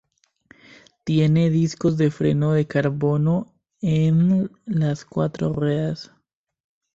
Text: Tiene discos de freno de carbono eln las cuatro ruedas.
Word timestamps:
Tiene 1.03 1.51
discos 1.51 1.95
de 1.95 2.09
freno 2.09 2.53
de 2.53 2.65
carbono 2.65 3.53
eln 3.83 4.49
las 4.65 5.05
cuatro 5.05 5.53
ruedas. 5.53 6.11